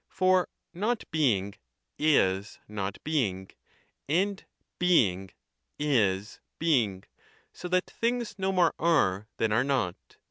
[0.09, 1.53] For Not being
[1.99, 3.51] is Not being
[4.09, 4.43] and
[4.79, 5.29] Being
[5.77, 7.03] is Being,
[7.53, 10.17] so that things no more are than are not.